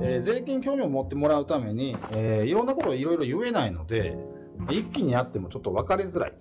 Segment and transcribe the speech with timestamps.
[0.00, 4.16] えー税金興味を持ってもらうために、えーいろんなことをいろいろ言えないので、
[4.70, 6.34] 一気にやってもちょっと分かりづらい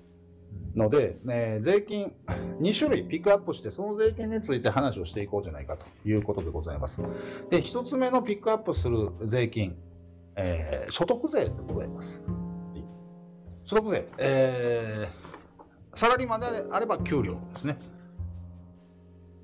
[0.75, 2.13] ので、えー税金
[2.61, 7.01] 2種類ピックアップして、その税金について話をしていこうじゃないかということでございます。
[7.49, 9.75] で、1つ目のピックアップする税金、
[10.35, 12.23] えー所得税でございます。
[13.65, 15.27] 所得税、えー
[15.97, 17.75] サラリーマンであれば給料ですね。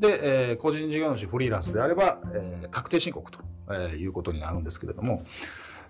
[0.03, 3.39] で、えー個人事業主、フリーランスであれば、えー確定申告と、
[3.71, 5.23] えいうことになるんですけれども、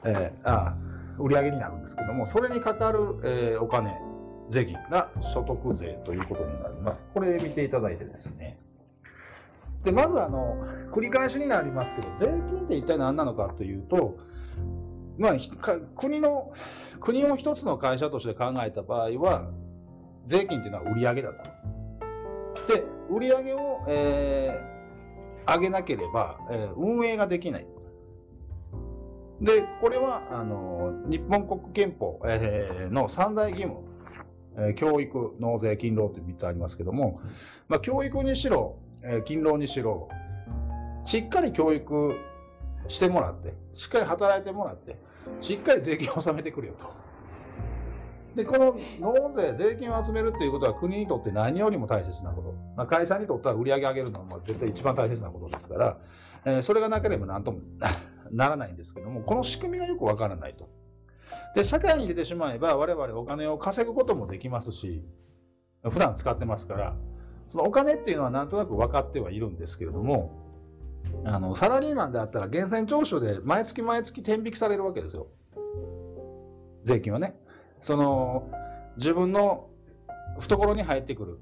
[0.04, 0.76] えーあ
[1.18, 3.96] 売上になるんですけども、それにかかる、えお金、
[4.50, 7.06] 税金が所得税ということになります。
[7.14, 8.58] これ見ていただいてですね。
[9.84, 14.18] で、まずあの、繰り返しになりますけど、税金って一体何なのかというと、
[15.18, 15.34] まあ、
[15.95, 16.54] 国の、
[17.00, 19.50] 国を一つの会社として考えた場合は、
[20.26, 21.50] 税金っていうのは売上だと。
[22.67, 24.73] で、売上げを、えー
[25.45, 27.67] 上げなければ、えー運営ができない。
[29.42, 33.81] で、これは、あの、日本国憲法、えーの三大義務、
[34.55, 37.20] えー教育、納税、勤労という3つありますけども、
[37.67, 40.08] まあ、教育にしろ、えー勤労にしろ、
[41.03, 42.16] しっかり教育
[42.88, 44.98] してもらって、しっかり働いてもらって、
[45.42, 46.86] しっかり税金を納めてくれよと。
[48.36, 52.53] で、この納税、税金を集めるっていうことは国にとって何よりも大切なこと。
[52.76, 55.98] まあ、会社にとっては売り上げ上げるのは絶対一番大切なことですから、
[56.45, 57.59] えーそれがなければ何とも
[58.31, 60.67] ならないんですけども、この仕組みがよくわからないと。
[61.56, 65.04] で、社会に出てしまえば我々お金を稼ぐこともできますし、
[65.84, 66.95] 普段使ってますから、
[67.52, 70.31] そのお金っていうのはなんとなく分かってはいるんですけれども、
[71.26, 75.28] あの、サラリーマンであったら源泉徴収で毎月毎月天引きされるわけですよ。
[76.84, 77.36] 税金はね。
[77.84, 78.50] その、
[78.98, 79.67] 自分の
[80.39, 81.39] 懐に入ってくる、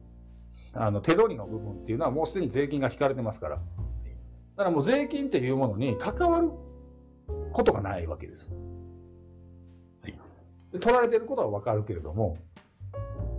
[0.74, 3.56] あの、手取りの部分っていうのはもうすでに税金が引かれてますから。
[3.56, 3.62] だ
[4.58, 6.50] からもう税金っていうものに関わる
[7.54, 8.50] ことがないわけです。
[10.02, 10.18] はい、
[10.74, 12.38] で取られてることはわかるけれども、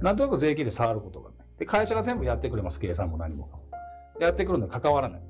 [0.01, 1.47] なんとなく税金で触ることがない。
[1.59, 3.51] で、会社が全部やってくれます、計算も何も。
[4.21, 5.23] やってくるのに関わらない。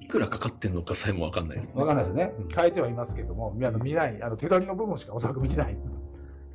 [0.00, 2.32] いくらかかってんのかさえもわかんないですもんわかんないですね。
[2.54, 5.76] 書いてはいますけども、あの見ない、あの手取りの部分しかおそらく見てない。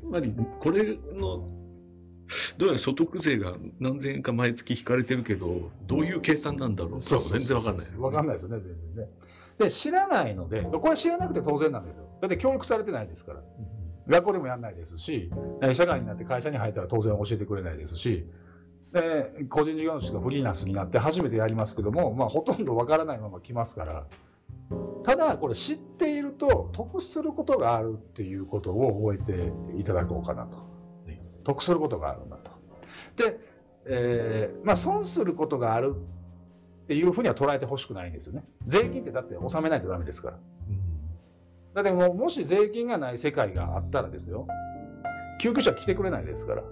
[0.01, 1.47] つまり、これの、
[2.57, 7.01] どうやら所得税が何千円か毎月引かれてるけど、どういう計算なんだろう？
[7.01, 7.85] 全然わかんない。
[7.97, 9.12] わかんないですよね、全然ね。
[9.59, 12.06] で、知らないので、これ知らなくて当然なんですよ。
[12.19, 13.44] だって教育されてないですから。
[14.07, 15.29] 学校でもやんないですし、
[15.62, 18.25] え社会になって会社に入ったら当然教えてくれないですし、
[18.91, 24.07] で個人事業主がフリーランスになって初めてやりますけども、まあ、ほとんどわからないまま来ますから、
[25.04, 30.72] ただ、これ知っていると得することがあるっていうことを覚えていただこうかなと。
[31.44, 32.52] 得することがあるんだと。
[33.16, 33.40] で、
[33.86, 35.96] えーまあ、損することがある
[36.84, 38.44] っていうふうには捉えてほしくないんですよね。
[38.68, 40.40] 税金ってだって納めないとダメですから。
[41.74, 44.46] だってもう、もし税金がない世界があったらですよ、
[45.40, 46.64] 救急車来てくれないですから。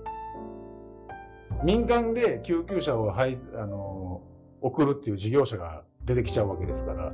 [1.64, 4.22] 民間で救急車を、はい、あの
[4.62, 7.14] 送るっていう事業者が出てきちゃうわけですから。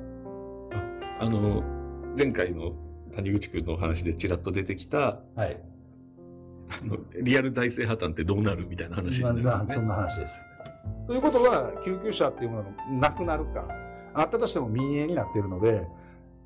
[1.20, 1.64] あの、
[2.18, 2.74] 前回の
[3.16, 5.60] 谷口君のお話でちらっと出てきた、はい。
[6.68, 10.36] あのリアル財政破綻ってどうなるみたいな話になるんですねまあそんな話です。
[11.08, 13.68] ということは、救急車っていうものがなくなるか、
[14.14, 15.88] あったとしても民営になっているので、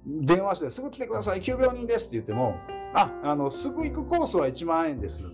[0.05, 2.57] 電話してすぐ来てください、急病人ですって言っても、
[2.93, 5.25] あ、あの、すぐ行くコースは1万円です。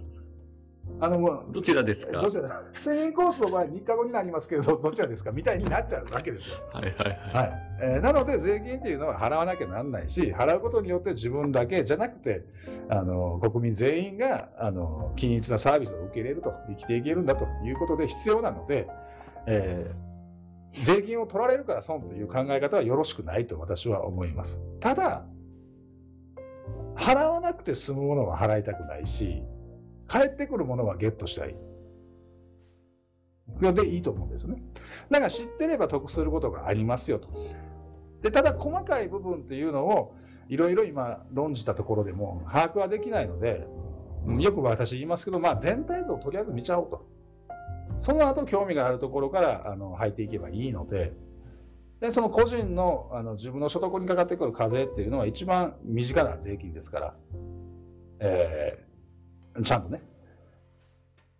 [1.02, 2.22] あの、もう、どちらですか？
[2.22, 5.32] どちら1000円コースの場合3日後になりますけど、 どちらですか？
[5.32, 6.58] みたいになっちゃうわけですよ。
[6.72, 7.18] はいはいはい。
[7.36, 12.44] はいえーなので、税金っていうのは払わなきゃなんないし、払うことによって自分だけじゃなくて、
[12.90, 18.88] あの国民全員があの均一なサービスを受け入れると、生きていけるんだということで必要なので、
[19.48, 20.06] えー
[20.84, 24.60] 税金を取られるから損という考え方はよろしくないと私は思います。
[24.82, 25.26] ただ、
[26.98, 29.42] 払わなくて済むものは払いたくないし、
[30.08, 31.56] 返ってくるものはゲットしたい。
[33.74, 34.62] でいいと思うんですよね。
[35.10, 37.30] だから知ってれば得することがありますよと。
[38.22, 40.16] で、ただ細かい部分っていうのを
[40.50, 43.68] いろいろ今論じたところでも把握はできないので、
[44.40, 47.06] よく私言いますけど、まあ全体像をとりあえず見ちゃおうと。
[48.02, 51.14] その後興味があるところからあの入っていけばいいので、
[52.02, 57.16] で、その個人のあの自分の所得にかかってくる課税っていうのは一番身近な税金ですから、
[58.20, 58.55] え
[59.64, 60.02] ちゃんとね、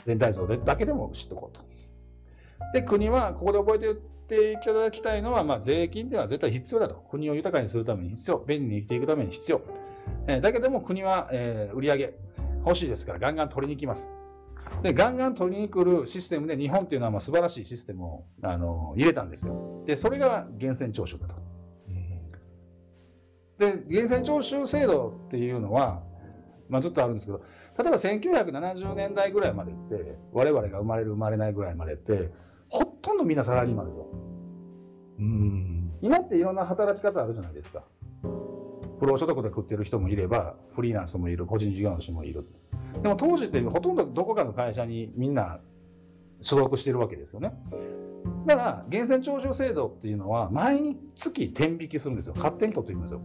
[0.06, 1.66] 全体像でだけでも知っておこうと。
[2.74, 3.98] で、国は、ここで覚えておい
[4.28, 6.96] ていただきたいのは、まあ、税金では絶対必要だと。
[6.96, 8.44] 国を豊かにするために必要。
[8.48, 9.62] 便利に生きていくために必要。
[10.28, 12.14] えーだけども国は、えー売り上げ
[12.66, 14.12] 欲しいですから、ガンガン取りに来ます。
[14.82, 19.84] で、ガンガン取りに来るシステムで、日本っていうのはまあ素晴らしいシステムを、あの入れたんですよ。
[19.86, 21.36] で、それが源泉徴収だと。
[23.58, 26.04] で、源泉徴収制度っていうのは、
[26.68, 27.42] まあ、ずっとあるんですけど、
[27.78, 32.30] 例えば1970年代ぐらいまでって、我々が生まれる生まれないぐらいまでって、
[32.70, 34.08] ほとんどみんなサラリーマンですよ。
[35.20, 37.84] うん今っていろんな働き方あるじゃないですか。
[39.00, 42.46] 不労所得で食ってる人もいれば、フリーランスもいる、個人事業主もいる。
[43.02, 45.60] でも当時ってほとんどどこかの会社にみんな
[46.42, 47.54] 所属してるわけですよね。
[48.46, 52.34] だから、源泉徴収制度っていうのは、毎月天引きするんですよ。
[52.38, 53.22] 勝手に取っていきますよ。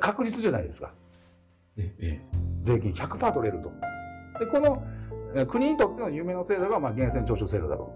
[0.00, 0.92] 確実じゃないですか。
[1.76, 2.20] ええ、
[2.62, 3.72] 税金100%取れると。
[4.38, 4.82] で、この
[5.46, 7.92] 国にとっての夢の制度が、まあ、源泉徴収制度だろ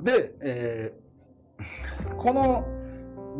[0.00, 0.04] う。
[0.04, 2.66] で、えー、 この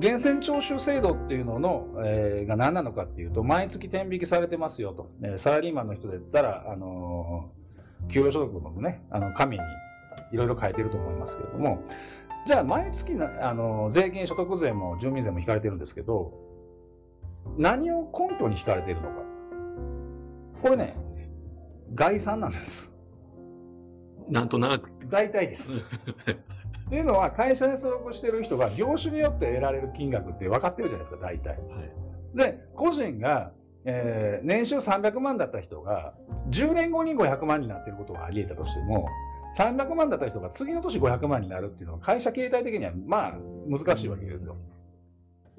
[0.01, 5.11] 源泉徴収制度っていうのの、えー、が何なのかっていうと、毎月天引きされてますよと。
[5.23, 9.65] えー、サラリーマンの人で言ったら、あのー、給与所得のね、あの紙に
[10.33, 11.83] いろいろ書いてると思いますけれども、
[12.47, 16.33] じゃあ毎月な、あの税金、所得税も住民税も引かれてるんですけど、
[17.57, 19.29] 何を根拠に引かれているのか。
[20.63, 20.97] これね、
[21.95, 22.93] 概算なんです。
[24.29, 24.91] なんとなく。
[25.09, 25.73] 大体です。
[25.73, 31.49] っていうのは、会社に所属してる人が業種によって得られる金額って分かってるじゃないですか、大体。
[31.49, 33.53] はい、で、個人が、
[33.85, 36.15] えー、年収300万だった人が、
[36.51, 39.09] 10年後に500万になっていることがあり得たとしても、
[39.57, 43.35] 300万だった人が次の年500万になるっていうのは、会社形態的にはまあ
[43.69, 44.57] 難しいわけですよ。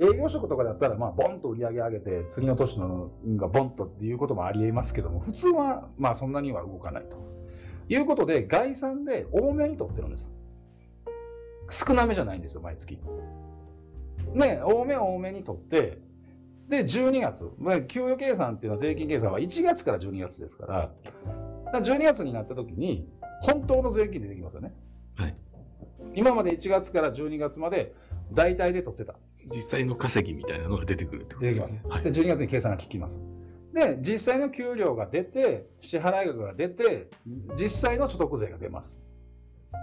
[0.02, 7.18] 営業職とかだったら、まあ、ボンと売り上げ上げて、次の年のがボンとっていうこともありえますけども、普通はまあそんなには動かないと
[7.90, 10.30] いうことで、概算で多めに取ってるんです。
[11.70, 12.98] 少なめじゃないんですよ、毎月。
[14.34, 16.00] ね、多め多めに取って、
[16.70, 20.92] で、12月、まあ、給与計算っていうのは税金計算は1月から12月ですから、
[21.72, 23.10] から12月になった時に、
[23.42, 24.74] 本当の税金出てきますよね。
[25.16, 25.36] はい。
[26.14, 27.94] 今まで1月から12月まで
[28.32, 29.16] 大体で取ってた。
[29.48, 31.68] 実際の稼ぎみたいなのが出てくるってことですね。
[31.68, 32.04] 出てきます。
[32.04, 33.20] で、12月に計算が効きます。
[33.74, 37.10] で、実際の給料が出て、支払い額が出て、
[37.60, 39.04] 実際の所得税が出ます。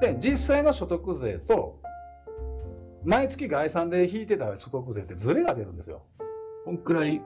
[0.01, 1.81] で、実際の所得税と、
[3.05, 6.03] 毎月概算で引いてた所得税ってズレが出るんですよ。
[6.65, 7.23] こんくらい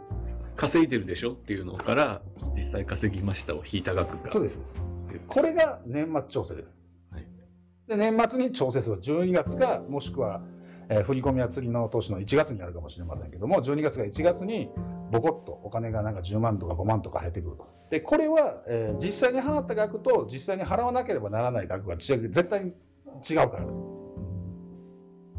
[0.56, 2.22] 稼いでるでしょっていうのから、
[2.54, 4.30] 実際稼ぎましたを引いた額が。
[4.30, 4.62] そうです。
[5.28, 6.78] これが年末調整です。
[7.10, 7.26] はい、
[7.88, 10.42] で年末に調整する12月か、もしくは
[10.90, 14.70] えー、振り込みは次の年の1月になるかもしれませんけども、12月か1月に
[15.12, 17.68] ボコッとお金がなんか10万とか5万とか入ってくると。
[17.90, 22.72] で、これは、えー、実際に払った額と実際に払わなければならない額が絶対に
[23.28, 23.66] 違うから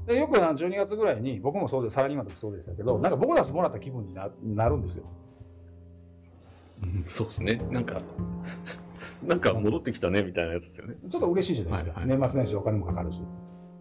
[0.08, 5.04] でよく12月ぐらいに、僕もそうで、サラリーマンの時そうでしたけど、なんかボーナスもらった気分にななるんですよ。
[6.84, 7.62] うん、そうですね。
[7.72, 8.02] なんか、
[9.22, 10.96] なんか戻ってきたねみたいなやつですよね。
[11.10, 11.92] ちょっと嬉しいじゃないですか。
[11.92, 13.22] はいはい、年末年始お金もかかるし。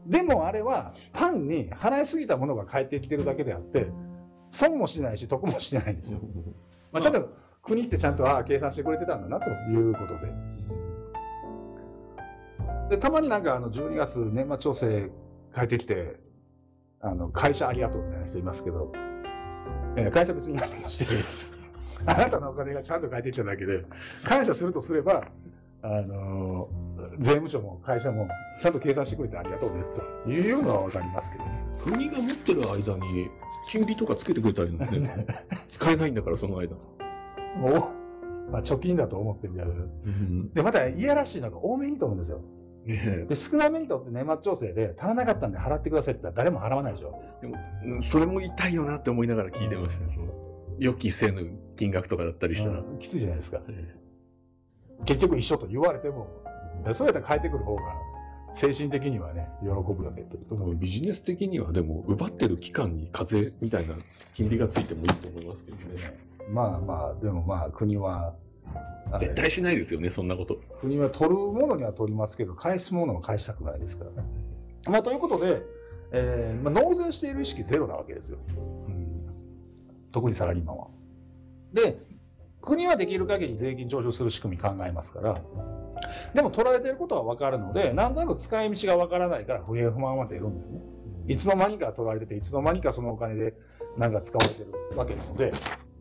[0.06, 3.90] でもあれは単に払いすぎたものが返ってきてるだけであって、
[4.50, 6.20] 損もしないし、得もしないんですよ。
[6.92, 7.28] まあ、ちゃんと
[7.62, 10.32] 国ってちゃんとああ計算してくれてたんだなということで。
[12.90, 15.10] でたまになんかあの12月年末調整
[15.54, 16.16] 帰ってきて、
[17.00, 18.92] あの会社ありがとうみたいな人いますけど、
[19.96, 21.56] えー、会社別に何もしてないです。
[22.06, 23.84] あなたのお金がちゃんと返ってきただけで、
[24.24, 25.28] 感謝するとすれば、
[25.82, 26.68] あの
[27.18, 28.28] 税務署も会社も
[28.60, 29.82] ちゃんと計算してくれてありがとうね
[30.24, 31.50] というのは分かりますけど、ね、
[31.84, 33.28] 国が持ってる間に
[33.70, 35.26] 金利とかつけてくれたりね。
[35.68, 36.76] 使えないんだからその間。
[37.56, 37.92] も
[38.48, 42.40] う、まあ、貯金だと思ってるんだけど、うん、でまたいやらしいのが多めに取るんですよ。
[42.86, 47.22] で少なめにとって年末調整で足らなかったんで払ってくださいって言ったら誰も払わないでしょ。
[47.40, 50.26] でもそれも痛いよなって思いながら聞いてましたね、その
[50.78, 53.60] 予期せぬ金額とかだったりしたら、うん、きついじゃないですか、
[55.04, 56.28] 結局一緒と言われても
[56.92, 57.82] そうやったら帰ってくる方が
[58.52, 60.24] 精神的にはね、喜ぶよね
[60.74, 63.94] ビジネス的にはでも、奪ってる期間に風みたいな
[64.34, 66.18] 金利がついてもいいと思いますけどね。
[66.50, 68.34] まあまあ、でもまあ、国は。
[69.18, 70.60] 絶対しないですよね、そんなこと。
[70.80, 74.28] 国は取るものには取りますけど、返すものは返したくないですからね。
[74.88, 75.62] まあ、ということで、
[76.12, 78.38] えーまあ、納税している意識ゼロなわけですよ。
[78.88, 79.26] うん、
[80.12, 80.88] 特にサラリーマンは。
[81.72, 81.98] で、
[82.60, 85.40] 国はできる限り税金徴収する仕組み考えますから、
[86.34, 90.80] でも取られてることは分かるので、なんとなく使い道が分からないから不平不満は出るんですね。
[91.28, 93.54] いつの間にか取られてて、いつの間にかそのお金で
[93.96, 95.52] なんか使われてるわけなので。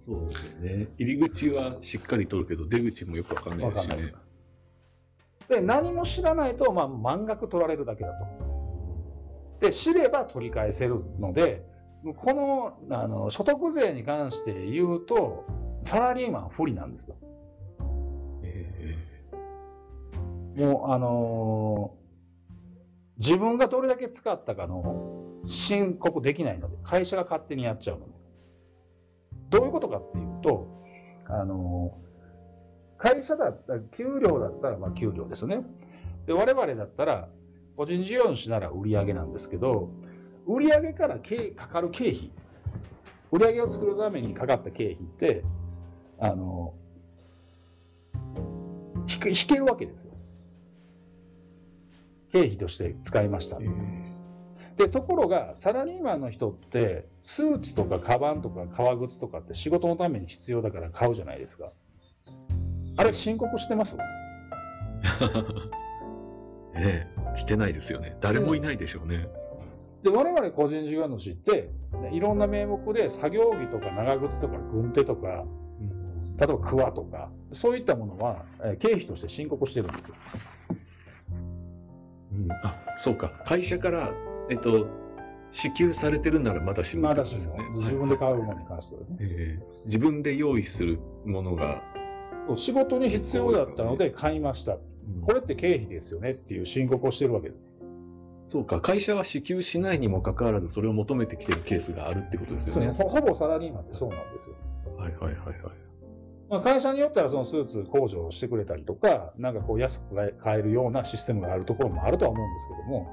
[0.06, 0.88] そうですよね。
[0.98, 4.14] 入り口はしっかり取るけど、出口もよく分かんないですしね。
[5.50, 8.26] で、何も知らないと、まあ、満額取られるだけだと。
[9.60, 11.66] で、知れば取り返せるので、
[12.16, 15.46] このあの所得税に関して言うと、
[15.84, 17.16] サラリーマン不利なんですよ。
[20.56, 28.12] もう、あのー、自分がどれだけ使ったかの申告できないので、会社が勝手にやっちゃうので。
[29.50, 30.68] どういうことかっていうと、
[31.26, 31.98] あの、
[32.98, 35.64] 会社だったら、給料だったら、まあ給料ですね。
[36.28, 37.30] で、我々だったら、
[37.76, 39.90] 個人事業主なら売上なんですけど、
[40.46, 42.32] 売上から経かかる経費、
[43.32, 45.44] 売上を作るためにかかった経費って、
[46.20, 46.74] あの、
[49.08, 50.14] 引けるわけですよ。
[52.32, 53.58] 経費として使いました。
[53.60, 54.10] えー
[54.80, 61.70] で、ところが、サラリーマンの人って、スーツとかカバンとか革靴とかって仕事のために必要だから買うじゃないですか。
[62.96, 63.98] あれ、申告してます？
[66.76, 68.16] ええ、してないですよね。
[68.22, 69.28] 誰もいないでしょうね。
[70.02, 71.70] で、我々個人事業主って、
[72.14, 75.44] いろんな名目で作業着とか長靴とか軍手とか、
[76.38, 80.16] 例えばクワとか、そういったものは、え経費として申告してるんですよ。
[82.40, 83.30] うん、あ、そうか。
[83.46, 84.14] 会社から
[84.50, 84.88] えっと、
[85.52, 91.82] 支給されてるならまだしも、まだしも、ね、自分で買うものに関してはね、えー、自分で用意するものが。
[92.58, 94.78] 仕事に必要だったので買いました。
[95.22, 97.62] これって経費ですよねっていう申告をしてるわけです。
[98.52, 102.92] そうか、会社は支給しないにもかかわらず、それを求めてきてるケースがあるってことですよね。
[102.92, 104.56] ほほぼサラリーマンってそうなんですよ。
[104.98, 105.89] はいはいはいはい。
[106.50, 113.08] まあ、会社によったらそのスーツ工場をしてくれたりとか、なんかこう安く買えるようなシステムがあるところもあるとは思うんですけども、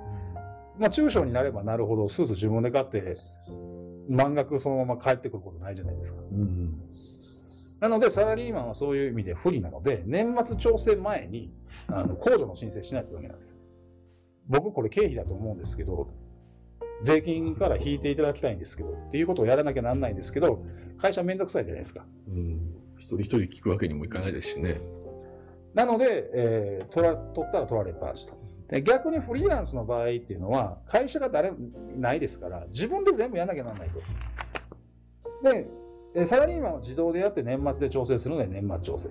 [0.79, 3.19] まあ、中小になればなるほど、スーツ自分で買って、
[4.09, 6.21] 満額そのまま帰ってくることないじゃないですか。
[6.33, 6.81] うん、
[7.81, 11.53] なので、サラリーマンはそういう意味で不利なので、年末調整前に、
[11.89, 13.55] あの、控除の申請しないとダメなんです。
[14.49, 16.09] 僕これ経費だと思うんですけど、
[17.03, 20.63] 税金から引いていただきたいんですけど、っていうことをやらなきゃなんないんですけど、
[20.99, 22.07] 会社めんどくさいじゃないですか。
[22.29, 22.86] うん。
[23.07, 24.81] 一人一人聞くわけにもいかないですしね。
[25.75, 28.35] なので、えー、取ら取ったら取られっぱなしと。
[28.69, 31.59] で逆にフリーランスの場合っていうのは、会社が誰も
[31.97, 34.01] ないですから、自分で全部やらなきゃならないと。
[36.15, 39.09] で、サラリーマンは自動でやって年末で調整するので年末調整。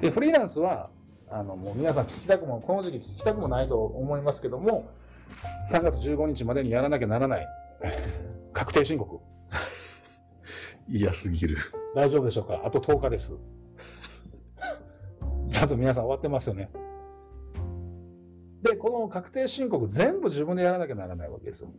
[0.00, 0.90] で、フリーランスは、
[1.28, 4.88] あの、もう皆さん聞きたくも、この時期聞きたくもないと思いますけども、
[5.72, 7.48] 3月15日までにやらなきゃならない。
[8.52, 9.20] 確定申告。
[10.88, 11.56] 嫌すぎる。
[11.94, 12.62] 大丈夫でしょうか？
[12.64, 13.34] あと10日です。
[15.50, 16.70] ちゃんと皆さん終わってますよね。
[18.62, 21.70] で、この確定申告全部自分でやらなきゃならないわけですよ。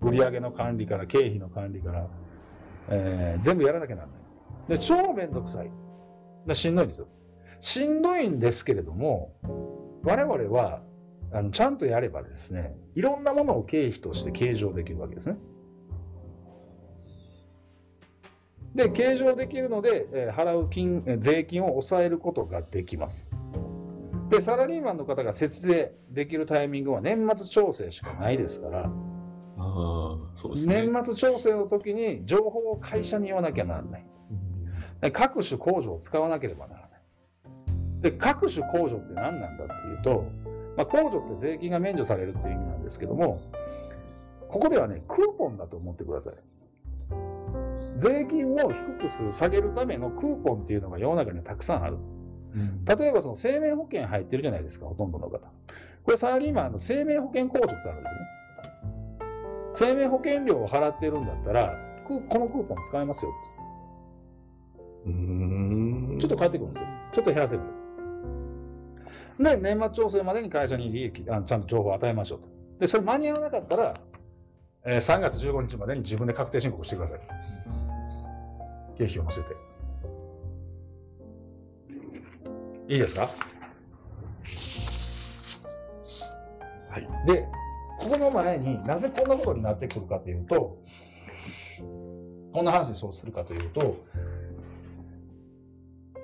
[0.00, 2.08] 売上の管理から経費の管理から、
[2.88, 4.18] えー、全部やらなきゃならない。
[4.68, 5.70] で、超めんどくさい。
[6.54, 7.08] しんどいんですよ。
[7.60, 9.34] しんどいんですけれども、
[10.04, 10.82] 我々は、
[11.32, 15.36] あの、ちゃんとやればですね、いろんなものを経費として計上できるわけですね。
[18.74, 23.28] で、計上できるので、えー、払う金、税金を抑えることができます。
[24.28, 28.92] で、サラリーマンの方が節税できるタイミングは年末調整しかないですから、
[29.56, 34.06] あそうですね、年末調整の時に情報を会社に言わなきゃならない。
[35.02, 36.90] うん、各種控除を使わなければならない。
[38.02, 40.26] で、各種控除って何なんだっていうと、
[40.76, 43.40] まあ、控除って税金が免除されるっていう意味なんですけども、
[44.48, 46.34] ここではね、クーポンだと思ってください。
[47.98, 51.98] 税金を低くする、下げるためのクーポンっていうのが世の中にはたくさんある。
[52.86, 55.38] 例えばその生命保険入ってるじゃないですか、ほとんどの方。
[56.04, 58.38] これサラリーマンの生命保険控除ってあるんですね。
[59.74, 61.76] 生命保険料を払ってるんだったら、
[62.06, 63.58] このクーポン使えますよって。
[66.20, 66.88] ちょっと返ってくるんですよ。
[67.12, 67.78] ちょっと減らせるんです。
[69.60, 72.48] で、年末調整までに会社に利益あちゃんと情報を与えましょうと。
[72.80, 73.94] で、それ間に合わなかったら、
[74.84, 77.20] えー、3月15日までに自分で確定申告してください。
[78.98, 79.56] 経費を載せて。
[82.88, 83.30] いいですか
[86.90, 87.26] はい。
[87.26, 87.46] で、
[87.98, 90.78] この前になぜこんなことになってくるかというと、
[92.52, 94.04] こんな話でそうするかというと、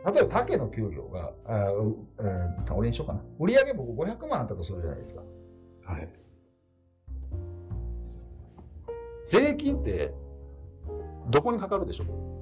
[0.07, 1.71] 例えば竹の給料が、あ
[2.19, 3.23] えー、俺にしようかな。
[3.39, 5.23] 売上僕500万あったとするじゃないですか。
[5.87, 6.09] はい。
[9.27, 10.13] 税金って、
[11.31, 12.34] どこにかかるでしょう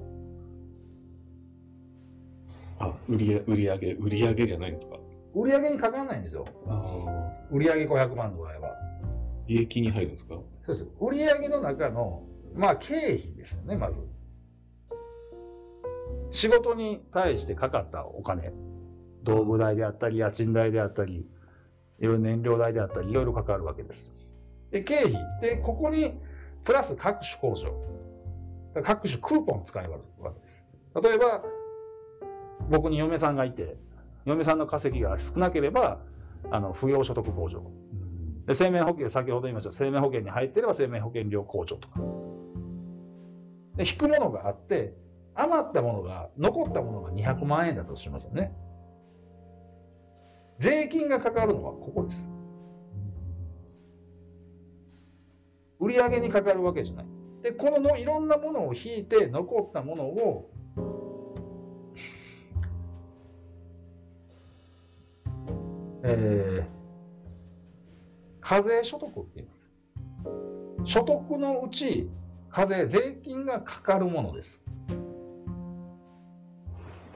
[2.83, 4.97] あ、売り売り上げ、売り上げじゃないんですか
[5.35, 6.45] 売り上げにかからないんですよ。
[7.51, 8.75] 売り上げ500万の場合は。
[9.47, 10.35] 利益に入るんですか？
[10.35, 10.89] そうです。
[10.99, 12.23] 売り上げの中の、
[12.55, 14.01] まあ、経費ですよね、まず。
[16.31, 18.53] 仕事に対してかかったお金。
[19.23, 21.27] 道具代であったり、家賃代であったり、
[21.99, 24.11] いろいろ燃料代であったり、いろいろかかるわけです。
[24.71, 25.13] で、経費。
[25.41, 26.19] で、ここに、
[26.63, 27.73] プラス各種控除。
[28.83, 29.99] 各種クーポン使えるわ
[30.33, 30.63] けです。
[31.01, 31.43] 例えば、
[32.69, 33.77] 僕に嫁さんがいて、
[34.25, 35.99] 嫁さんの稼ぎが少なければ、
[36.51, 37.63] あの、扶養所得控除。
[38.47, 41.99] で生命保険、先ほど言いました生命保険に入っていれば生命保険料控除とか。
[43.77, 44.93] で、引くものがあって、
[45.35, 48.53] 余ったものが、残ったものが200万円だとしますよね。
[50.59, 52.29] 税金がかかるのはここです。
[55.79, 57.05] 売上にかかるわけじゃない。
[57.41, 60.49] で、こののいろんなものを引いて残ったものを、
[66.03, 66.83] えー
[68.45, 70.91] 課税所得って言います。
[70.91, 72.09] 所得のうち、
[72.49, 74.59] 課税、税金がかかるものです。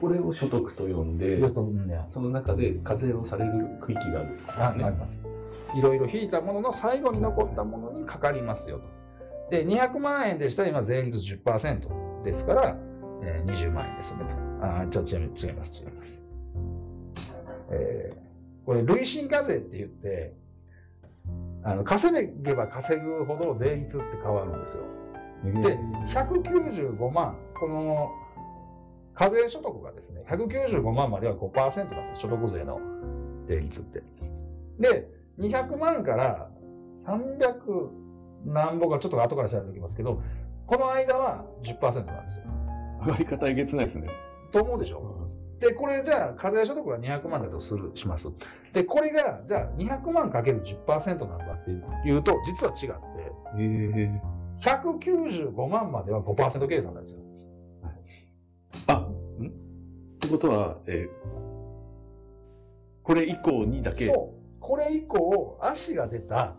[0.00, 3.52] これを所得と呼んで、その中で課税をされる
[3.82, 5.20] 区域があるんですああります。
[5.76, 8.84] いろいろ引いたものの最後に残ったものにかかりますよと。
[9.50, 12.76] で、200万円でしたら今税率10%ですから、
[13.22, 14.34] えー20万円ですよねと。
[14.64, 16.22] あーちょっと違います、違います、違います。
[17.70, 18.27] えー
[18.68, 20.34] これ、累進課税って言って、
[21.64, 24.82] あの稼げば稼ぐほど税率って変わるんですよ。
[25.62, 25.78] で、
[26.12, 28.10] 195万、この
[29.14, 32.78] 課税所得がですね、195万までは5%だった、所得税の
[33.46, 34.02] 税率って。
[34.78, 35.08] で、
[35.38, 36.50] 200万から
[37.06, 37.88] 300
[38.44, 40.20] 何ぼか、ちょっと後から調べておきますけど、
[40.66, 42.44] この間は10%なんですよ。
[43.00, 44.10] 上がり方えげつないですね。
[44.52, 45.27] と思うでしょ？
[45.60, 48.28] で、これじゃあ、課税所得が200万だとする、します。
[48.72, 54.22] で、これが、じゃあ、200万かける10%なんだっていうと、実は違って、へえ。
[54.60, 57.20] 195万までは5%計算なんですよ。
[58.86, 59.46] あ、ん？
[59.46, 59.50] っ
[60.20, 61.38] てことは、えー
[63.08, 64.60] これ以降にだけ、そう。
[64.60, 66.56] これ以降、足が出た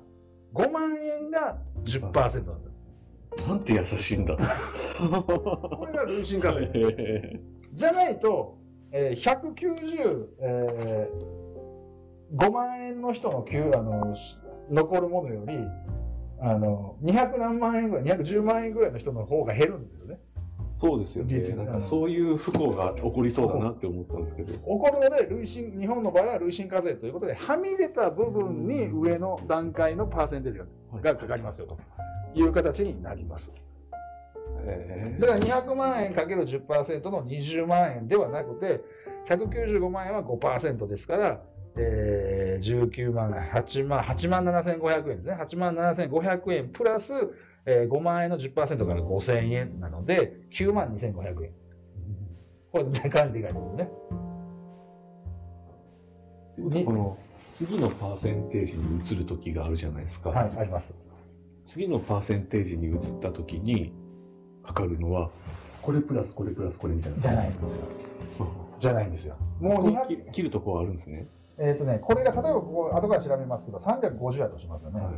[0.56, 3.46] 5万円が10%なんだ。
[3.48, 4.36] なんて優しいんだ。
[4.36, 6.72] これが累進課税。
[6.74, 7.40] へ
[7.74, 8.58] じゃないと、
[8.92, 14.38] えー190、えー、5万円の人の給あのし
[14.72, 15.58] 残るものより、
[16.42, 20.20] あの、200何万円ぐらい、210万円ぐらいの人の方が減るんですよね。
[20.80, 21.42] そうですよね。
[21.42, 24.54] 実なんかそういう不幸が起こりそうだなって思ったんですけど。
[24.54, 30.66] 起こるので、累進、日本の場合は累進課税ということで、はみ出た部分に上の段階のパーセンテージが
[31.02, 31.78] がかかりますよと
[32.34, 33.52] いう形になります。
[34.66, 38.82] へだから200万円かける10%の20万円ではなくて、
[39.28, 41.42] 195万円は5%ですから、
[41.78, 45.34] えー、19万、8万、8万7500円ですね。
[45.34, 47.14] 8万7500円プラス、
[47.66, 51.52] えー5万円の10%から5000円なので、9万2500円。
[52.72, 53.90] これ、かなりでかいですよね。
[56.76, 56.84] え。
[56.84, 57.18] この
[57.56, 60.30] 次のパーセンテージに移る時があるじゃないですか。
[60.30, 60.94] はい、あります。
[61.68, 63.94] 次のパーセンテージに移った時に
[64.70, 65.30] かかるのは、
[65.82, 67.20] これプラスこれプラスこれみたいな。
[67.20, 67.86] じゃないんですよ。
[68.78, 69.36] じゃないんですよ。
[69.60, 71.28] もうここ200、切切るとこはあるんですね。
[71.58, 75.02] えっ、とね、これが例えばここ、後から調べますけど、350やとしますよね。
[75.02, 75.14] はい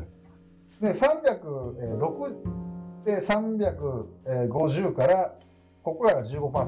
[0.82, 5.36] で、306で350から、
[5.84, 6.62] ここから15%と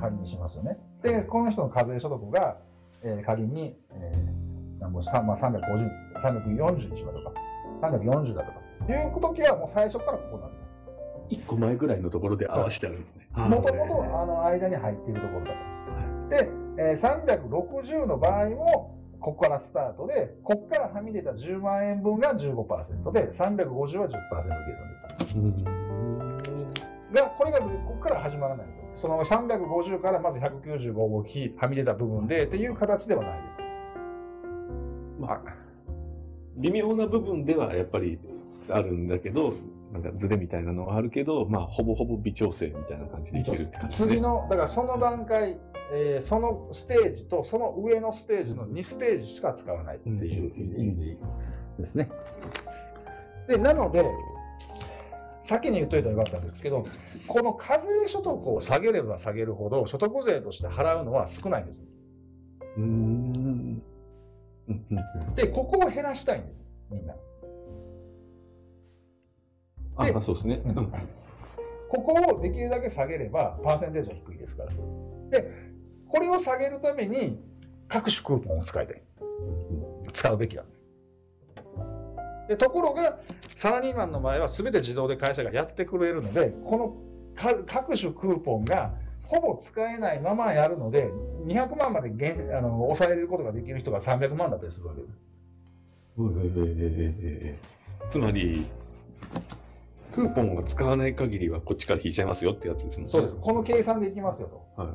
[0.00, 0.78] 仮にしますよね。
[1.02, 2.58] で、この人の課税所得が、
[3.02, 5.60] えー仮に、えー、なんぼさまあ、350、
[6.22, 7.32] 340にしましょうか。
[7.88, 8.60] 340だとか。
[8.88, 10.65] いう時はもう最初からここなんです。
[11.28, 13.28] 一個前ぐらいのところで合わせてあるんですね。
[13.36, 15.56] もともとあの間に入っているところだと。
[16.30, 24.16] で、えー360の場合も、ここからスタートで、ここからはみ出た10万円分が15%で、350は10%計
[25.08, 25.38] 算です。
[25.38, 25.86] うん
[27.12, 28.84] が、これが、ここから始まらないんですよ。
[28.96, 33.56] その350からまず195をきはみ出た部分でっていう形ではないです。
[35.20, 35.40] まあ、
[36.56, 38.18] 微妙な部分ではやっぱり
[38.68, 39.54] あるんだけど、
[39.98, 44.08] なんかズレみたいなのはあるけど、まあ、ほぼほぼ微調整みたいな感じでいけるって感じね。
[44.10, 45.58] 次の、だからその段階、
[45.92, 51.18] えーそのステージとその上のステージの2ステージしか使わないっていううん意味
[51.78, 52.10] ですね。
[53.48, 54.04] で、なので、
[55.44, 56.86] 先に言っといたらよかったんですけど、
[57.28, 61.82] この課税所得を下げれば下げるほど、所得税として払うのは少ないんです。
[62.76, 63.82] うーん。
[64.68, 67.14] うんうんで、ここを減らしたいんです、みんな。
[69.96, 70.62] あ、そうですね。
[70.64, 70.92] ううんん
[71.88, 74.70] ここをできるだけ下げれば、パーセンテージは低いですから。
[75.30, 75.50] で、
[76.08, 77.40] これを下げるために、
[77.88, 79.02] 各種クーポンを使いたい。
[80.12, 80.82] 使うべきなんです。
[82.48, 83.20] でところが、
[83.54, 86.96] サラリーマンの場合は全て自動で会社がやってくれるので、この
[87.36, 91.10] か各種クーポンがほぼ使えないままやるので、
[91.46, 95.12] 200万まで減あの抑えることができる人が300万だったりするわけです。
[96.18, 97.76] えー
[98.10, 98.66] つまり、
[100.16, 103.06] クーポンを使わない限りはこっちから引いちゃいますよってやつですね。
[103.06, 103.36] そうです。
[103.36, 104.82] この計算でいきますよと。
[104.82, 104.90] は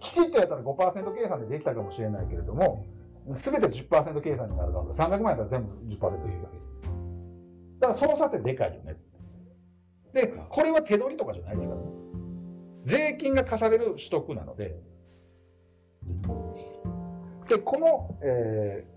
[0.00, 2.86] きちっとやったら5%計算でできたかもしれないけれども、
[3.34, 6.76] すべて10%計算になるので、300万円だったら全部10%計算です。
[7.80, 8.96] だからその差ってでかいよね。
[10.14, 11.86] で、これは手取りとかじゃないですからね。
[12.84, 14.80] 税金が課される取得なので、
[17.50, 18.94] で、この、えー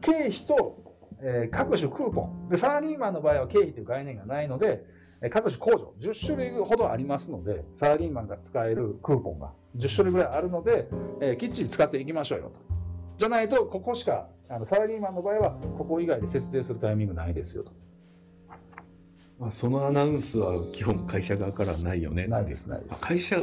[0.00, 0.84] 経費と、
[1.20, 2.48] えー各種クーポン。
[2.48, 10.88] で、サラリーマンの場合は経費という概念がないので、えー各種控除、10種類ほどありますので、サラリーマンが使えるクーポンが10種類ぐらいあるので、
[11.20, 12.52] えーきっちり使っていきましょうよと。
[13.18, 17.72] じゃないと、ここしか、あのサラリーマンの場合は、ここ以外で節税するタイミングないですよと。
[19.38, 22.26] まあ、そのアナウンスは基本会社側からはないよね。
[22.26, 23.00] ないです、ないであす。
[23.02, 23.36] 会社、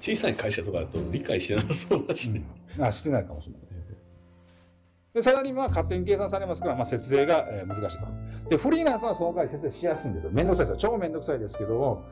[0.00, 2.42] 小さい会社とかだと理解してなさそうだしね。
[2.78, 3.60] あしてないかもしれない。
[5.14, 8.06] で、サラリーマンは勝手に計算されますから、まあ、節税が、えー難しいと。
[8.48, 10.30] で、フリーランスはその代わり節税しやすいんですよ。
[10.32, 10.90] めんどくさいですよ。
[10.90, 12.04] 超めんどくさいですけども、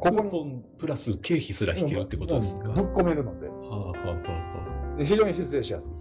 [0.00, 2.68] ここにプラス経費すら引けるってことですか？
[2.68, 5.94] うんぶっ込めるので、はあはあはあはで非常に節税しやすい。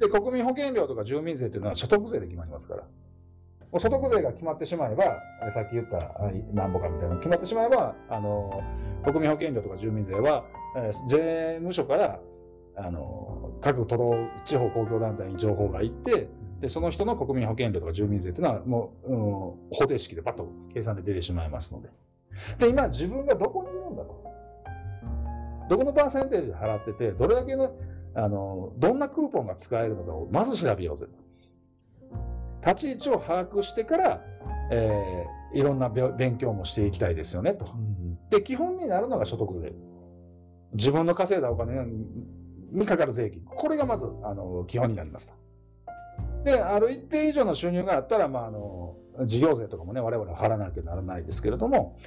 [0.00, 2.82] で、国民保険料とか住民税っていうのは所得税で決まりますから。
[3.70, 5.04] もう所得税が決まってしまえば、
[5.46, 8.62] えさっき言ったあなんぼかみたいなの決まってしまえば、あの、
[9.04, 10.44] 国民保険料とか住民税は、
[10.76, 12.20] えー税務署から、
[12.76, 16.28] あの、各都道、地方公共団体に情報が行って、
[16.60, 19.18] で、その人の国民保険料とか住民税っていうのは、もう、うん、
[19.70, 21.88] 方程式でパッと計算で出てしまいますので。
[22.58, 24.24] で、今自分がどこにいるんだと。
[25.68, 27.76] どこのパーセンテージで払ってて、どれだけの、
[28.14, 31.06] あの、どんなクーポンが使えるのかをまず調べようぜ。
[32.66, 34.24] 立ち位置を把握してから、
[34.70, 37.68] えーいろんなべ勉強もしていきたいですよね、と
[38.30, 39.72] で、基本になるのが所得税。
[40.74, 41.86] 自分の稼いだお金
[42.70, 43.42] にかかる税金。
[43.44, 45.34] これがまず、あの、基本になりますと。
[46.44, 51.98] で、ある一定以上の収入があったら、まあ、あの、事業税とかもね、我々は払わなきゃならないですけれども、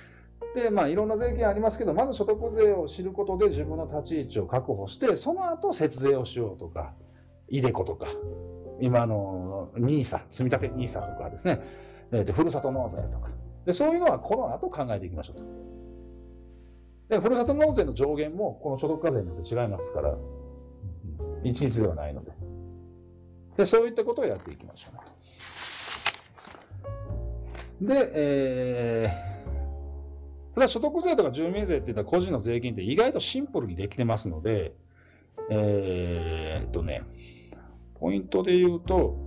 [0.55, 6.93] で、まあ、いろんな税金ありますけど、まず所得税を知ることで自分の立ち位置を確保して、その後節税をしようとか、
[7.49, 8.07] イデコとか、
[8.79, 11.61] 今の NISA、積立 NISA とかですね、
[12.11, 13.29] で、ふるさと納税とか。
[13.65, 15.43] で、そういうのはこの後考えていきましょうと。
[17.15, 20.17] で、ふるさと納税の上限もこの所得課税によって違いますから、
[21.43, 22.31] 一律ではないので。
[23.57, 24.91] で、そういったことをやっていきましょ
[27.81, 27.87] う。
[27.87, 34.73] で、えー、ただ所得税とか住民税っていうのは個人の税金って意外とシンプルにできてますので、
[35.49, 37.03] えーっとね、
[37.99, 39.17] ポイントで言うと、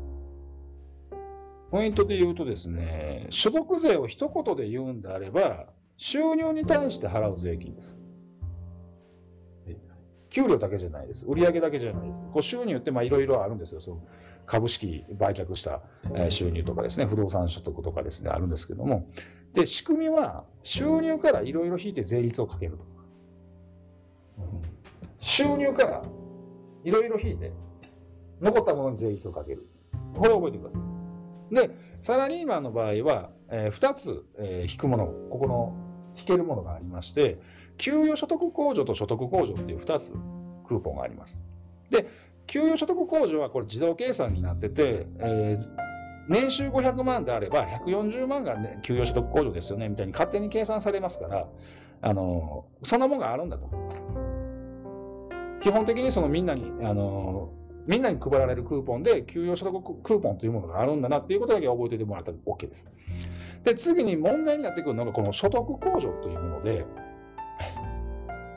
[1.70, 7.96] ポイントで言うとですね、所得税を一言で言うんであれば、収入に対して払う税金です。
[10.34, 11.24] 給料だけじゃないです。
[11.26, 12.18] 売上だけじゃないです。
[12.32, 13.80] こう収入っていろいろあるんですよ。
[13.80, 13.98] そう
[14.46, 15.80] 株式売却した
[16.28, 19.06] 収入とかですね、不動産所得とかですね、あるんですけども。
[19.54, 22.84] で、仕組みは収入からいろいろ引いて税率をかけると。
[25.20, 26.02] 収入から
[26.82, 27.52] いろいろ引いて、
[28.40, 29.68] 残ったものに税率をかける。
[30.14, 30.78] これを覚えてくださ
[31.62, 31.68] い。
[31.68, 35.76] で、サラリーマンの場合は、え2つ、えー引くもの、ここの
[36.16, 37.38] 引けるものがありまして、
[37.78, 40.12] 給与所得控除と所得控除っていう2つ
[40.66, 41.38] クーポンがあります。
[41.90, 42.06] で、
[42.46, 45.84] 給与所得控除はこれ自動計算になってて、えー
[46.28, 51.46] 年収500万であれば140万が、ね、給与所得控除ですよねみたいに勝手に計算されますから、
[52.00, 53.68] あのそんなもんがあるんだと。
[55.62, 57.50] 基本的にそのみんなに、あの
[57.86, 62.86] みんなに配られるクーポンで、給与所得クーポンというものがあるんだなっていうことだけ覚えておいてもらったら OK です。
[63.64, 66.84] で、次に問題になってくるのが、この所得控除というもので、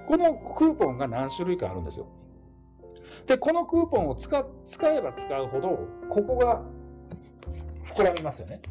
[0.08, 2.08] このクーポンが何種類かあるんですよ。
[3.28, 6.62] で、このクーポンを使使えば使うほど、ここが
[7.94, 8.62] 膨らみますよね。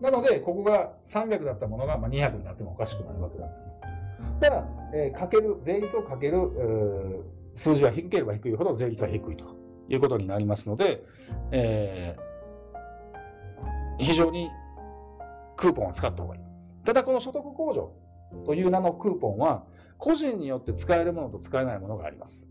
[0.00, 4.40] なので、ここが300だったものがまあ200になってもおかしくないわけなんです。
[4.40, 4.64] ただ、
[4.94, 9.44] えーかける、税率をかける、えー数字は低ければ低いほど税率は低いと
[9.88, 11.02] いうことになりますので、
[11.52, 14.50] えー非常に
[15.56, 16.42] クーポンを使った方がいい。
[16.84, 17.92] ただ、この所得控除
[18.44, 19.64] という名のクーポンは、
[19.98, 22.48] 個人によって使えるものと使えないものがあります。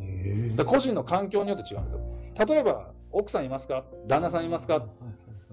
[0.00, 2.00] えで個人の環境によって違うんですよ。
[2.46, 3.84] 例えば、奥さんいますか？
[4.06, 4.86] 旦那さんいますか？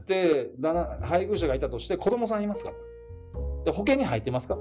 [0.07, 2.71] で、旦那配偶者がいたとして、子供さんいますか？
[3.65, 4.57] で保険に入ってますか？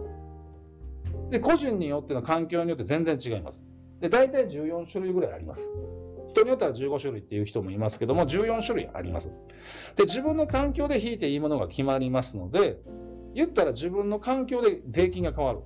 [1.30, 3.64] で、個人によっての環境によって全然違います。
[4.00, 5.70] で、大体14種類ぐらいあります。
[6.28, 9.28] 人によっては15種類っていう人もいますけども、14種類あります。
[9.96, 12.78] で、自分の環境で引いていいものが決まりますので、
[13.34, 15.60] 言ったら自分の環境で税金が変わる。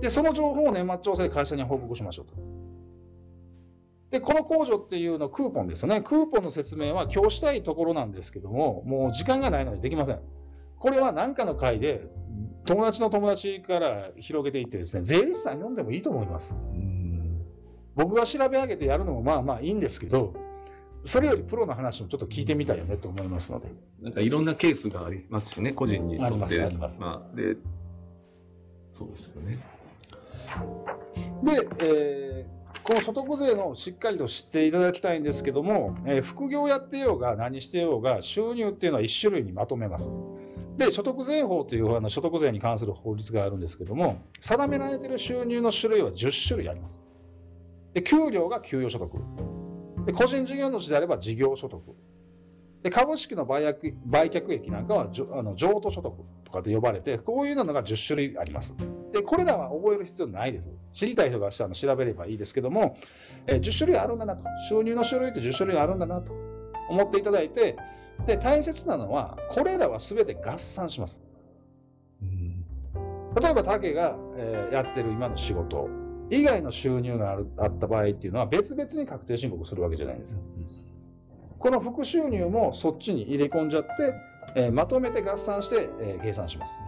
[0.00, 2.34] で、その情報を年末調整で会社に報告しましょうと。
[4.10, 6.00] で、この控除っていうのクーポンですよね。
[6.00, 10.20] クーポンの説明は今日したいところなんですけども、もう時間がないのでできません。
[10.78, 12.06] これは何かの回で
[12.64, 16.54] 友達の友達から広げていってですね、税理士さん読んでもいいと思います。
[17.96, 20.34] 僕が調べ上げてやるのもまあまあいいんですけど、
[21.08, 23.68] それよりプロの話もちょっと聞いてみたいよねと思いますので。
[24.02, 26.26] なんかいろんなケースがありますしね、個人にとって。
[26.26, 27.56] ありますありますあ、で、
[28.92, 29.58] そうですよね。
[31.42, 40.10] で、えーこの所得税のしっかりと知っていただきたいんですけども、えー副業やってようが何してようが収入っていうのは1種類にまとめます。
[40.76, 47.00] で、所得税法というあの所得税に関する法律があるんですけども、定められている収入の種類は10種類あります。
[47.94, 49.57] で、給料が給与所得。
[50.06, 51.82] で、個人事業主であれば事業所得。
[52.82, 58.74] で、株式の売却売却益なんかはじょあの譲渡所得とかで呼ばれて、こういうのが10種類あります。
[59.12, 60.70] で、これらは覚える必要ないです。
[60.92, 62.96] 知りたい人がしたら調べればいいですけども、
[63.46, 64.44] えー10種類あるんだなと。
[64.68, 66.32] 収入の種類って10種類あるんだなと
[66.88, 67.76] 思っていただいて、
[68.26, 71.20] で、大切なのは、これらは全て合算します。
[73.40, 75.88] 例えば、竹が、えーやってる今の仕事
[76.30, 80.40] 以外の収入があるあった場合っていうのは、別々に確定申告するわけじゃないんですよ。
[81.58, 83.90] この副収入もそっちに入れ込んじゃって、
[84.56, 86.80] えーまとめて合算して、えー計算します。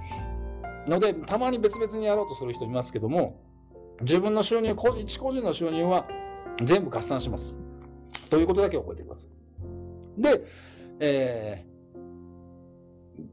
[0.87, 3.41] ので、たまに別々にやろうとする人いますけども、
[4.03, 6.07] 自分の収入、一個人の収入は
[6.65, 7.57] 全部合算します。
[8.31, 9.27] ということだけ覚えてくださ
[10.19, 10.23] い。
[10.23, 10.45] で、
[11.01, 11.70] えー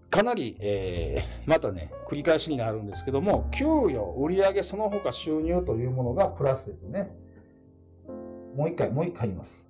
[0.10, 7.10] かなり、えーまたね、繰り返しになるんですけども、給与、売上、その他収入というものがプラスですね。
[8.56, 9.66] もう一回、もう一回言います。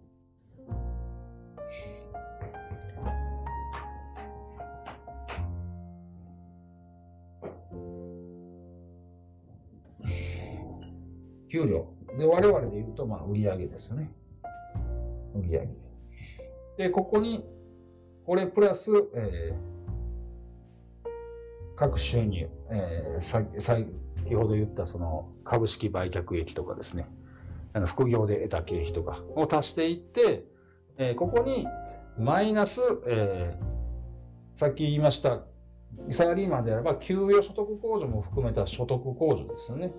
[11.50, 11.93] 給料。
[12.17, 14.12] で、我々で言うと、まあ、売上ですよね。
[15.36, 15.67] 売上。
[16.78, 17.45] で、ここに、
[18.26, 19.77] これプラス、えー
[21.78, 23.86] 各収入、えーさ先
[24.36, 27.08] ほど言ったその株式売却益とかですね、
[27.74, 30.44] あの副業で得た経費とかを足していって、
[30.98, 31.68] えーここに
[32.18, 33.78] マイナス、えー
[34.58, 35.44] さっき言いました、
[36.10, 39.94] サラリーマンであれば、給与所得控除も含めた所得控除ですよね。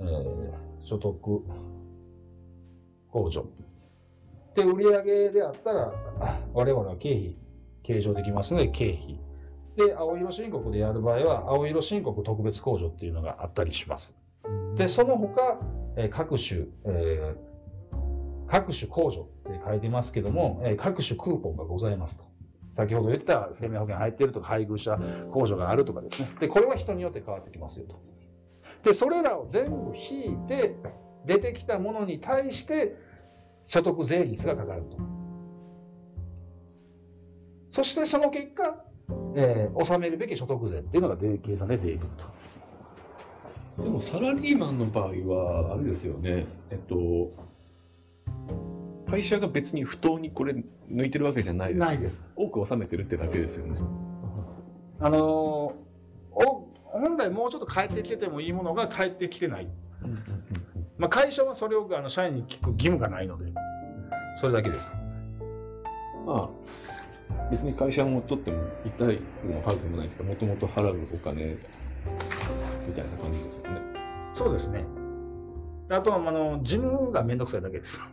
[0.00, 0.50] えー
[0.82, 1.18] 所得
[3.10, 3.46] 控除。
[4.54, 5.92] で、売上であったら、
[6.52, 7.34] 我々は経費
[7.82, 9.29] 計上できますので、経費。
[9.76, 14.16] で、青色申告でやる場合は、青色申告特別控除っていうのがあったりします。
[14.76, 15.60] で、その他、
[15.96, 17.50] え各種、えー
[18.50, 22.24] 各種控除って書いてますけども、え各種クーポンがございますと。
[22.74, 26.28] 先ほど言った生命保険入ってるとか、配偶者控除があるとかですね。
[26.40, 28.02] で、これは人によって変わってきますよと。
[28.82, 30.74] で、それらを全部引いて、
[31.26, 32.96] 出てきたものに対して、
[33.64, 34.96] 所得税率がかかると。
[37.70, 38.84] そしてその結果、
[39.36, 42.08] えー納めるべき所得税っていうのがで計算で出てくる
[43.76, 43.82] と。
[43.84, 47.32] でもサラリーマンの場合は、あれですよね、えっと、
[49.10, 50.54] 会社が別に不当にこれ
[50.90, 51.80] 抜いてるわけじゃないです。
[51.80, 52.28] ないです。
[52.36, 53.74] 多く納めてるってだけですよね。
[55.00, 55.90] あのー
[56.32, 59.68] お本来もうちょっと返ってきててもいいものが返ってきてない。
[60.98, 63.52] まあ、会社はそれをあの社員に聞く義務がないので、
[64.36, 64.96] それだけです。
[66.26, 66.50] まあ、
[67.50, 71.58] 別に会社も取っても痛いでも払うでもないですけど、もともと払うお金
[72.86, 73.80] みたいな感じですよね。
[74.32, 74.84] そうですね。
[75.90, 78.00] あとは、あの、事務がめんどくさいだけです。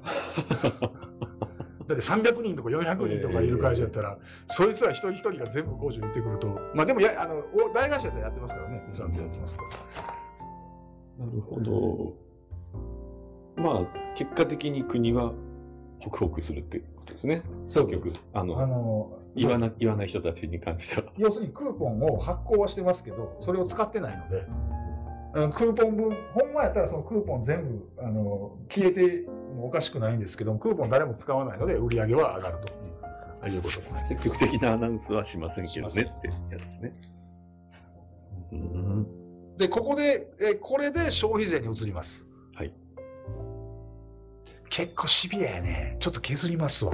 [1.88, 9.64] だって300人とか400人とかいる会社やったら、そいつら一人一人が全部工場に行ってくると、まあでもや、あの、お大会社でやってますからね、ちゃんとやってますか
[11.20, 11.26] ら。
[11.26, 12.28] なるほど。
[13.56, 15.34] まあ、結果的に国は
[16.00, 16.84] ホクホクするって
[17.18, 17.44] ですね。
[17.68, 21.04] そう結局、ああの、の、言わな言わない人たちに関しては。
[21.18, 24.46] 要するにクーポンを発行はしてますけど、それを使ってないので、
[25.34, 29.26] あのクーポン分、ほんまやったらそのクーポン全部あの消えて
[29.56, 32.58] もおかしくないんですけど、クーポン誰も使わないので、売り上げは上がる
[33.42, 33.88] ということで。
[34.10, 36.94] 積極的なアナウンスはしませんけどねってやつですね。
[38.52, 39.08] うん
[39.58, 42.27] で、ここで、えこれで消費税に移ります。
[44.70, 44.88] はい。
[44.88, 45.98] 結構シビアやね。
[46.00, 46.94] ちょっと削りますわ。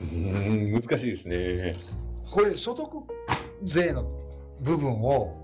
[0.00, 1.76] うん、難しいですね。
[2.30, 2.90] これ、所得
[3.62, 4.04] 税の
[4.60, 5.36] 部分を、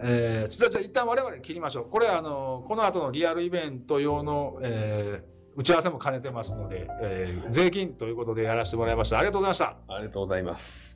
[0.00, 1.84] えー、じゃあ、じゃあ一旦我々切りましょう。
[1.90, 9.18] これ、あの、この後のリアルイベント用の、えー打ち合わせも兼ねてますので、えー税金ということでやらせてもらいました。
[9.18, 9.76] ありがとうございました。
[9.88, 10.91] ありがとうございます。